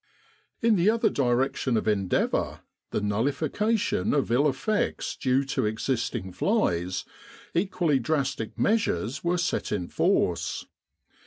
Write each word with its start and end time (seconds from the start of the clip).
In 0.63 0.77
the 0.77 0.89
other 0.89 1.11
direction 1.11 1.77
of 1.77 1.87
endeavour 1.87 2.61
the 2.89 3.01
nullifica 3.01 3.77
tion 3.77 4.15
of 4.15 4.31
ill 4.31 4.49
effects 4.49 5.15
due 5.15 5.43
to 5.45 5.67
existing 5.67 6.31
flies 6.31 7.05
equally 7.53 7.99
drastic 7.99 8.57
measures 8.57 9.23
were 9.23 9.37
set 9.37 9.71
in 9.71 9.87
force. 9.87 10.65